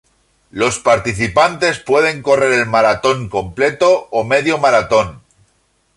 Los 0.49 0.79
participantes 0.79 1.77
pueden 1.79 2.23
correr 2.23 2.53
el 2.53 2.65
maratón 2.65 3.29
completo 3.29 4.07
o 4.09 4.23
medio 4.23 4.57
maratón. 4.57 5.21